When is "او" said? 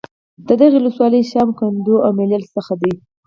2.05-2.11